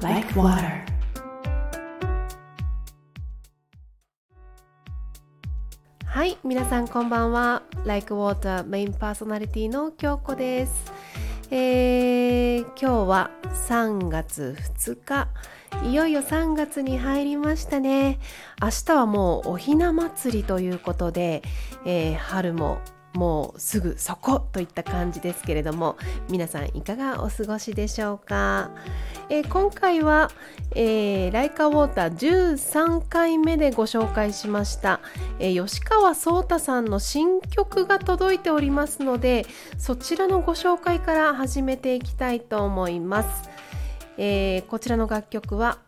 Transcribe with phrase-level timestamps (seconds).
[0.00, 0.84] like water.
[6.04, 7.62] はい、皆さんこんばんは。
[7.84, 10.92] Like Water メインパーソナリティの京子です。
[11.50, 13.30] えー、今日は
[13.68, 15.28] 3月2日。
[15.84, 18.20] いよいよ3月に入りましたね。
[18.62, 21.42] 明日はもうおひな祭りということで、
[21.84, 22.78] えー春も
[23.14, 25.96] もうすぐそこといった感じですけれども
[26.28, 28.70] 皆さんいかがお過ごしでしょうか、
[29.30, 30.30] えー今回は、
[30.74, 35.00] えーライカウォーター13回目でご紹介しました、
[35.38, 39.46] えー吉川壮太さんの新曲が届いておりますので
[39.78, 43.48] そちらのご紹介から始めていきたいと思います、
[44.18, 45.78] えこちらの楽曲は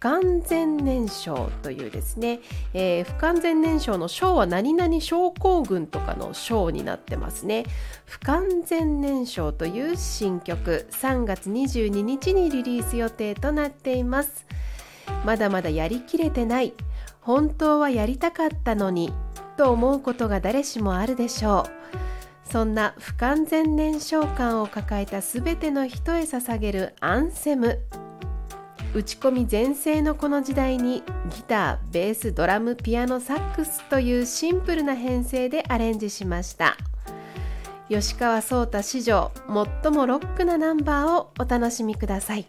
[0.00, 2.40] 不完全燃焼というですね、
[2.74, 7.64] えー不完全燃焼の章は何々症候群とかの章になってますね。
[8.04, 14.46] 不完全燃焼という新曲3月22日にリリース予定となっています。
[15.24, 16.74] まだまだやりきれてない。
[17.20, 19.12] 本当はやりたかったのに
[19.56, 21.82] と思うことが誰しもあるでしょう。
[22.52, 27.78] そんな不完全燃焼感を抱えた全ての人へ捧げるアンセム。
[28.94, 36.76] 打ち込み全盛のこの時代にギター、ベース、ドラム、ピアノ、サックスというシンプルな編成でアレンジしました。
[37.88, 39.32] 吉川壮太史上
[39.82, 42.46] 最もロックなナンバーをお楽しみください、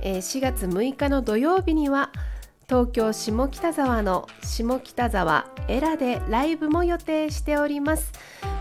[0.00, 2.12] えー4月6日の土曜日には
[2.68, 8.12] 東京下北沢の下北沢エラでライブも予定しております。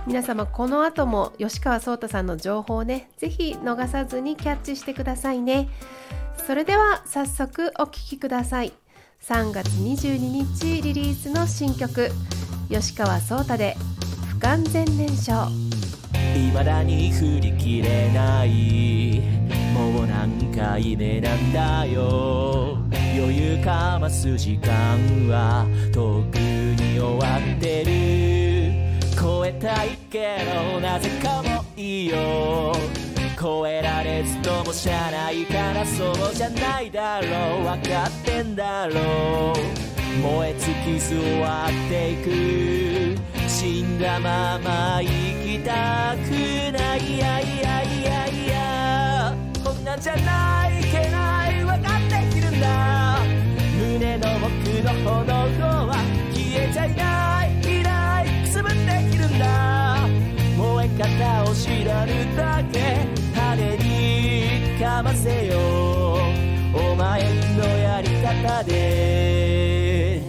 [0.08, 5.70] 皆様この後も吉川壮太さんの情報をねぜひ逃さずにキャッチしてくださいね。
[6.50, 8.74] それでは早速お聴きください。
[9.22, 12.10] 3月22日リリースの新曲
[12.72, 13.78] 吉川壮太で
[14.32, 15.52] 不完全燃焼。
[16.34, 19.22] 未だに振り切れない。
[19.76, 22.80] もう何回目なんだよ。
[23.16, 24.72] 余裕かます時間
[25.28, 29.16] は遠くに終わってる。
[29.16, 30.38] 超えたいけ
[30.74, 32.74] どなぜかもいいよ。
[33.42, 43.18] 超えられずともしゃないからそうじゃないだろう分かってんだろう燃え尽きず終わっていく
[43.48, 45.08] 死んだまま生
[45.42, 46.32] きたく
[46.78, 53.20] ないいやいやいやいやこんなんじゃないけない分かっているんだ
[53.80, 54.50] 胸の奥
[54.84, 54.90] の
[55.24, 55.96] 炎は
[56.34, 60.06] 消えちゃいないいないくすぶっているんだ
[60.58, 63.19] 燃え方を知らぬだけ
[65.00, 65.58] かませよ。
[66.74, 67.24] お前
[67.56, 70.22] のやり方で。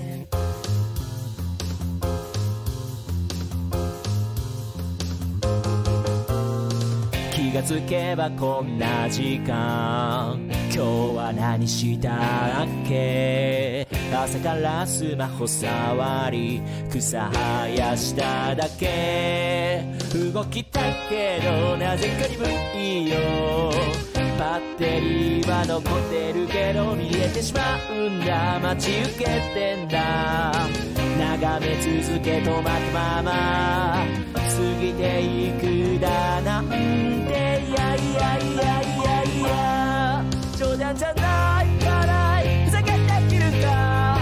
[7.33, 10.39] 気がつけばこんな時間。
[10.73, 10.79] 今日
[11.17, 13.89] は何したっけ？
[14.15, 19.83] 朝からスマホ触り草生やしただけ。
[20.33, 23.73] 動きたいけどなぜか鈍いよ。
[24.41, 27.61] バッテリーは残ってるけど見えてしま
[27.93, 28.59] うんだ。
[28.59, 30.67] 待ち受けてんだ。
[31.19, 34.07] 眺め続け止まったまま。
[34.33, 34.41] 過
[34.81, 36.73] ぎていくだなんて。
[36.73, 40.25] いやいやいやいやいや。
[40.57, 44.17] 冗談じゃないかないふざけているか。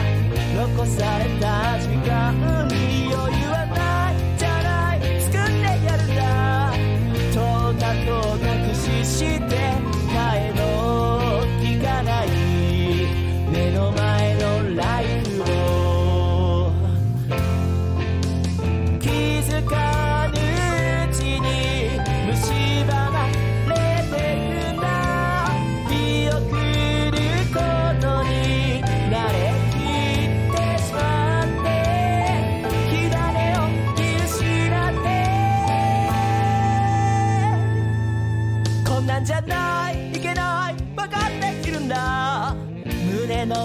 [0.53, 2.98] 残された時間に。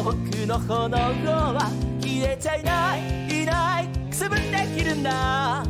[0.03, 1.71] 僕の炎は
[2.01, 5.63] 消えちゃいないいないくすぶってきるんだ。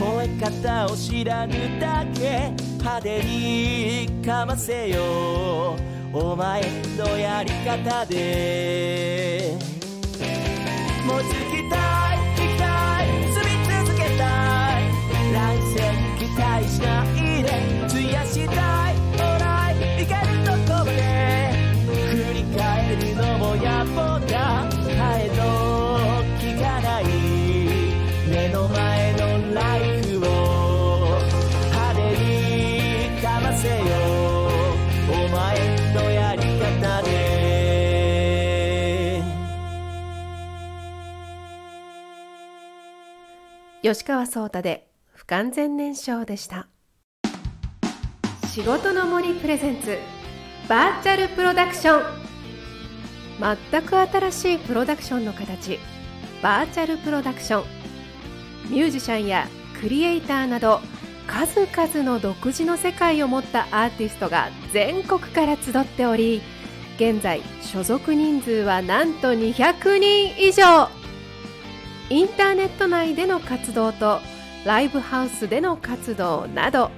[0.00, 5.76] 燃え方を知らぬだけ派手にかませよ
[6.12, 6.62] お前
[6.96, 9.56] のやり方で。
[11.06, 11.87] もうつきたい。
[43.80, 46.66] 吉川壮太で不完全燃焼でした。
[48.48, 49.98] 仕事の森プレゼンツ
[50.68, 52.02] バーチャルプロダクション。
[53.70, 55.78] 全く新しいプロダクションの形
[56.42, 57.64] バーチャルプロダクション。
[58.68, 59.46] ミュージシャンや
[59.80, 60.80] クリエイターなど
[61.28, 66.42] 数々の独自の世界を持ったアーティストが全国から集っており
[66.96, 70.97] 現在所属人数はなんと200人以上。
[72.10, 74.20] インターネット内での活動と
[74.64, 76.90] ライブハウスでの活動など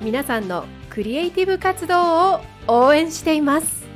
[0.00, 3.86] 皆さんのクリエイティブ活動を応援しています。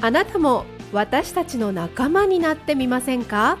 [0.00, 3.58] あなたも私たちの仲間になってみませんか？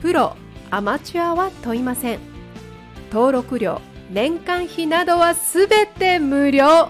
[0.00, 0.36] プロ
[0.70, 2.18] アマチュアは問いません。
[3.12, 6.88] 登録料年間費などはすべて無料。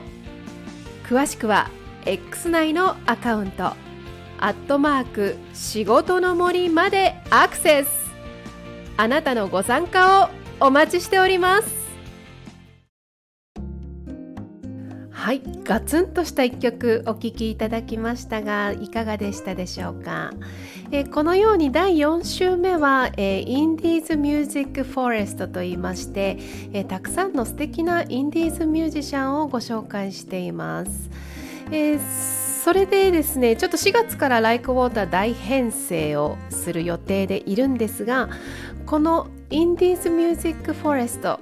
[1.08, 1.70] 詳しくは
[2.06, 3.72] X 内のアカウント。
[4.42, 8.10] アットマーク仕事の森までアクセス。
[8.96, 11.80] あなたのご参加をお待ちしております。
[15.10, 20.32] はいガツンとした一曲お聴きいただきましたがいかがでしたでしょうか、
[20.92, 26.38] えー、このように第4週目は、えー、インディーズミュージックフォレストといいまして、
[26.72, 31.10] えー、たくさんの素敵なインディーズミュージシャンをご紹介しています、
[31.70, 38.28] えーそれでですねちょっと4月からライクウォーター大編成をする予定でいるんですが
[38.84, 41.40] このインディーズミュージックフォレスト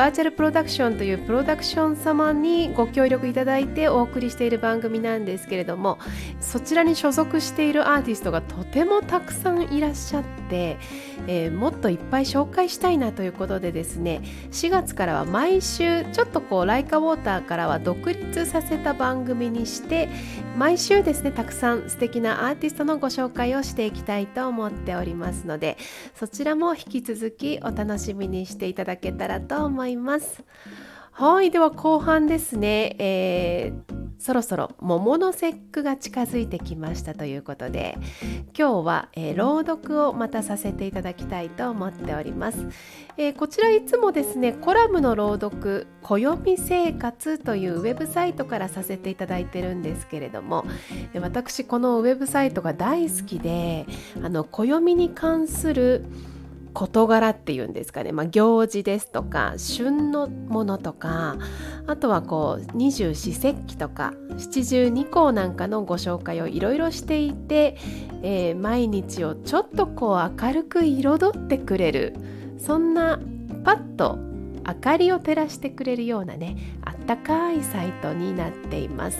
[0.00, 5.98] バーチャルプロダクションというプロダクション様にご協力いただいてお送りしている番組なんですけれども
[6.40, 10.78] そちらに所属しているアーティストがとてもたくさんいらっしゃって、
[11.26, 20.08] えー、もっといっぱい紹介したいなということでですね4月からは毎週ちょっとこうライカウォーターからは独立させた番組にして
[20.56, 25.76] 毎週ですねたくさん素敵なアーティストのご紹介をしていきたいと思っておりますので
[26.14, 29.89] そちらも引き続きお楽しみにしていただけたらと思います。
[29.90, 30.44] います。
[31.12, 37.98] はいでは後半ですね、えー、そろそろ桃の節句が近づいてきましたということで
[38.58, 42.66] 今日は、えー、朗読をまたさせていただきたいと思っております、
[43.18, 50.64] えー、こちらいつもですねコラムの朗読「暦生活」というウェブサイトからさせていただいてるんですけれども
[51.20, 53.84] 私このウェブサイトが大好きで
[54.22, 56.06] あの暦に関する
[56.72, 61.36] 事柄っていうんですかね、まあ、行事ですとか旬のものとか
[61.86, 67.76] あとはこう二十四節気とか七十二項なんかのご紹介をいろいろしていて、
[68.22, 72.14] えー、毎日をちょっとこう明るく彩ってくれる
[72.58, 73.20] そんな
[73.64, 74.18] パッと
[74.66, 79.18] 明かりを照らしてくれるようなねあったかいサイトになっています。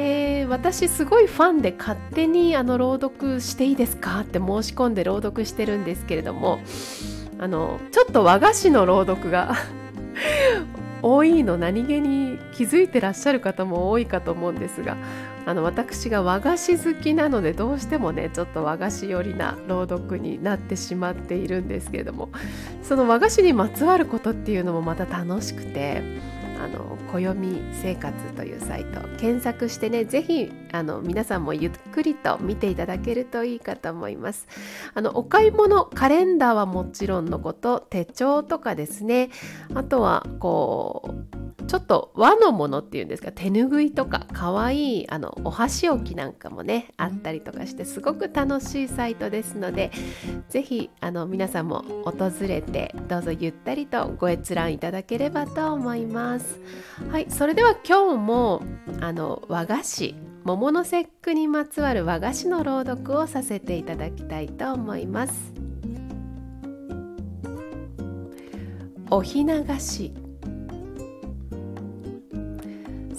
[0.00, 6.60] えー、私すごいファンで勝手にあの朗読していいですかって申し込んで朗読してるんですけれども
[7.40, 9.56] あのちょっと和菓子の朗読が
[11.02, 14.96] 多いの何気に気づいてらっしゃる方も多いかと思うんですが
[15.46, 22.28] あの私が和菓子好きなのでどうしてもねちょっと和菓子寄りな朗読になってしまっているんですけれども
[22.84, 26.37] その和菓子にまつわることっていうのもまた楽しくて。
[26.60, 34.46] あの暦生活というサイト検索してねぜひあの皆さんもゆっくりと見ていただけるといいかと思います。
[34.94, 39.30] あのお買い物カレンダーはもちろんのこと手帳とかですね。
[39.74, 49.90] あとはこうちょっと和のものっていうんですか手ぬぐいとかかわいいあのお箸置きなんかもねあったりとかしてすごく楽しいサイトですので
[50.48, 56.58] 是非あの皆さんも訪れてどうぞゆったりとご閲覧いただければと思います。
[57.10, 58.62] はいそれでは今日も
[59.00, 65.52] あの和菓子桃の節句にまつわる和菓子の朗読をさせていただきたいと思います。
[69.10, 70.27] おひな菓子。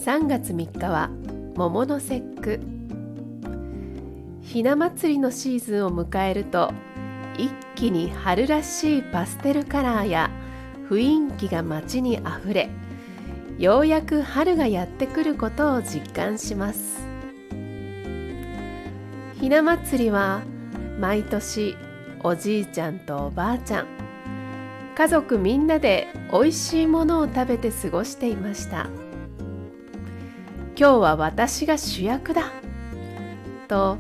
[0.10, 1.12] 3月3日は
[1.56, 2.60] 桃の節句
[4.42, 6.74] ひな祭りのシーズンを迎えると
[7.38, 10.32] 一気に春らしいパステルカラーや
[10.90, 12.72] 雰囲気が街にあふれ
[13.60, 17.08] ようやく春がやってくることを実感します
[19.40, 20.42] ひな祭りは
[21.00, 21.76] 毎年
[22.24, 23.88] おじいちゃんとおばあちゃん
[24.96, 28.90] 家族みんなでおいしいものを食べて過ごしていました。
[30.80, 32.54] 今日は私が主役だ。
[33.68, 33.98] と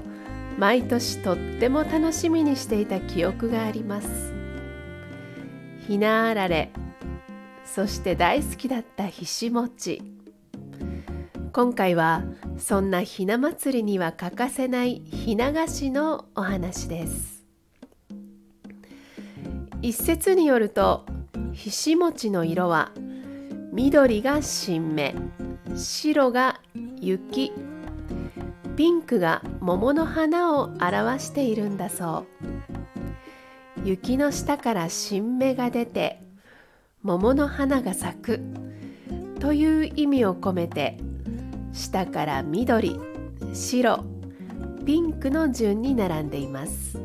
[0.58, 4.34] 毎年とっても楽しみにしていた記憶があります。
[5.86, 6.72] ひなあられ
[7.66, 10.02] そして大好きだったひし餅。
[11.52, 12.24] 今回は
[12.58, 17.44] そんなひな祭りには欠かせないひな菓子のお話です。
[19.82, 21.06] 一説によると
[21.52, 22.94] ひし餅の色は
[23.72, 25.14] 緑が新芽
[25.76, 26.60] 白が
[27.00, 27.54] 雪
[28.76, 33.86] ピンクが桃の花を表しているんだそう。
[33.86, 36.22] 雪の下から新芽が出て
[37.04, 38.42] 桃の花が咲く
[39.40, 40.98] という意味を込めて
[41.72, 43.00] 下から緑
[43.54, 44.04] 白
[44.86, 47.00] ピンクの順に並んでいます。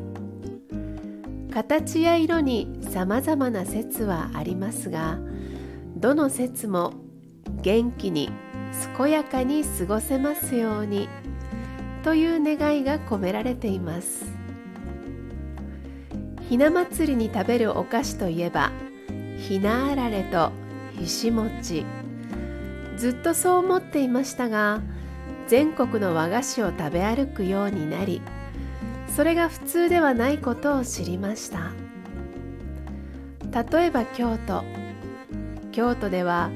[1.53, 5.19] 形や色にさまざまな説はありますが
[5.95, 6.93] どの説も
[7.61, 8.29] 元気に
[8.97, 11.07] 健やかに過ごせますように
[12.03, 14.25] という願いが込められています。
[16.49, 18.71] ひな祭りに食べるお菓子といえば
[19.39, 20.51] ひなあられと
[20.99, 21.85] ひし餅
[22.97, 24.81] ずっとそう思っていましたが
[25.47, 28.21] 全国の和菓子を食べ歩くようになり
[29.07, 31.71] それが普通ではないことを知りました。
[33.63, 34.84] 例えば京都。
[35.75, 36.51] 京都では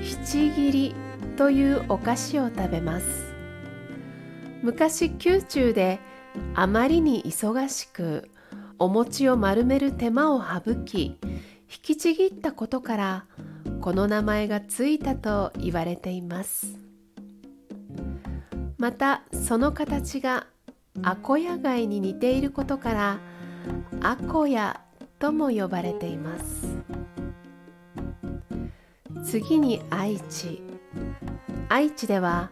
[0.00, 0.94] 七切り
[1.36, 3.34] というお菓子を食べます。
[4.62, 5.98] 昔宮中で
[6.54, 8.30] あまりに忙しく
[8.78, 13.26] お餅を丸める手間を省き引きちぎったことから
[13.80, 16.78] この名前がついたと言われています。
[18.78, 20.46] またその形が
[21.02, 23.18] アコヤ貝に似ていることから
[24.00, 24.80] アコヤ
[25.18, 26.99] とも呼ばれています。
[29.22, 30.62] 次に愛知。
[31.68, 32.50] 愛知では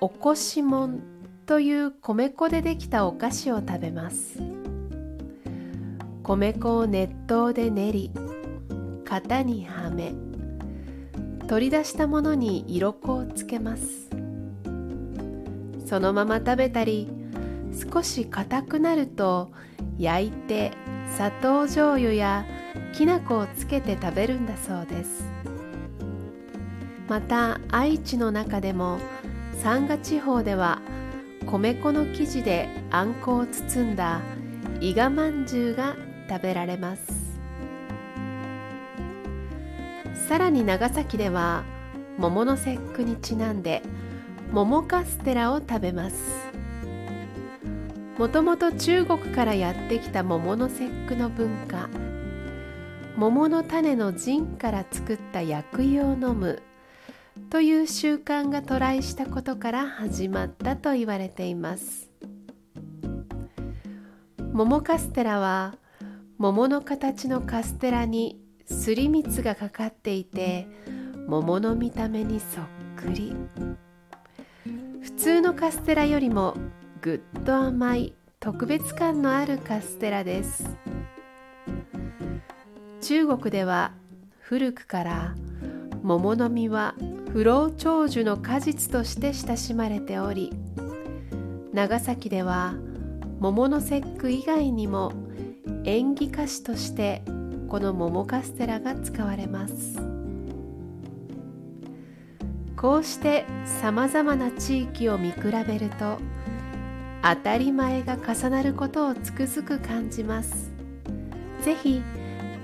[0.00, 1.00] おこしもん
[1.46, 4.38] という米粉でできたお菓子を食べます。
[6.22, 8.10] 米粉を熱湯で練り
[9.04, 10.14] 型にはめ
[11.48, 14.10] 取り出したものに色粉をつけます。
[15.86, 17.08] そのまま食べたり
[17.92, 19.50] 少し硬くなると
[19.98, 20.72] 焼いて
[21.14, 22.44] 砂糖醤油や
[22.92, 25.24] きな粉をつけて食べるんだそうです。
[27.08, 28.98] また愛知の中でも
[29.62, 30.80] 山河地方では
[31.46, 34.20] 米粉の生地であんこを包んだ
[34.80, 35.96] 伊賀まんじゅうが
[36.28, 37.06] 食べられます。
[40.28, 41.62] さらに長崎では
[42.18, 43.82] 桃の節句にちなんで
[44.50, 46.16] 桃カステラを食べます。
[48.18, 51.88] もともと中国からやってきた桃の節句の文化。
[53.16, 56.62] 桃の種の陣から作った薬湯を飲む。
[57.48, 62.10] という習慣が渡来したことから始まったと言われています。
[64.52, 65.76] 桃カステラは
[66.38, 70.66] 桃の形のカステラにすり蜜がかかっていて
[71.28, 72.64] 桃の見た目にそっ
[72.96, 73.34] くり。
[75.02, 76.56] 普通のカステラよりも
[77.00, 80.76] ぐっと甘い特別感のあるカステラです。
[83.00, 83.92] 中国では
[84.40, 85.34] 古くから
[86.06, 86.94] 桃の実は
[87.32, 90.52] 不老長寿の果実として親しまれており
[91.72, 92.74] 長崎では
[93.40, 95.12] 桃の節句以外にも
[95.82, 97.22] 縁起菓子として
[97.66, 99.98] この桃カステラが使われます。
[102.76, 106.18] こうしてさまざまな地域を見比べると
[107.20, 110.70] 当たり前が重なることをつくづく感じます。
[111.62, 112.00] ぜひ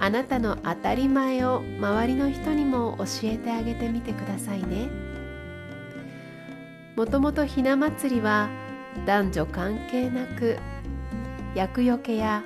[0.02, 4.90] あなたの当たり前を周りの人にも教えてあげてみてくださいね
[6.96, 8.50] もともとひな祭りは
[9.06, 10.58] 男女関係なく
[11.54, 12.42] 厄除けや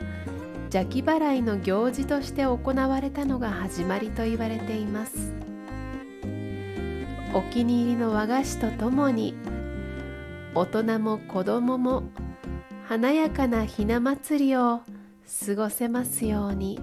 [0.64, 5.32] 邪気払いの行事として行われたのが始まりと言われています
[7.32, 9.34] お気に入りの和菓子とともに
[10.54, 12.02] 大人も子供も
[12.84, 14.82] 華やかなひな祭りを
[15.46, 16.78] 過ごせますように。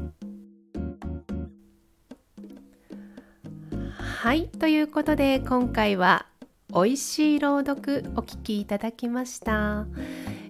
[4.24, 6.27] はいということで今回は
[6.72, 9.86] 「おいしい朗読」お聴きいただきました。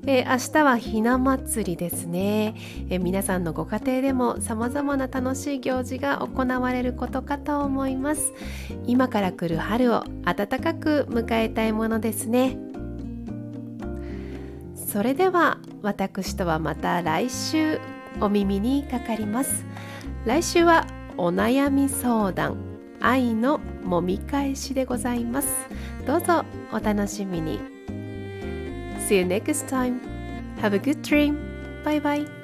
[0.06, 2.54] えー、明日はひな祭りですね、
[2.90, 8.32] えー、皆さんのご家庭でも様々な楽しい行事が行われることかと思います。
[8.86, 12.60] 今から来る春を暖かく迎えたいものですね。
[14.76, 17.80] それでは私とはまた来週
[18.22, 19.66] お耳にかかります。
[20.28, 20.86] 来週は
[21.18, 22.73] お悩み相談。
[23.04, 25.48] 愛のもみ返しでございます
[26.08, 27.60] どうぞお楽しみに
[29.08, 30.00] See you next time.
[30.62, 31.38] Have a good dream.
[31.84, 32.43] Bye bye.